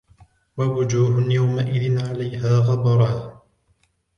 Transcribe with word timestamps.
ووجوه 0.57 1.27
يومئذ 1.31 2.01
عليها 2.09 2.59
غبرة 2.59 3.43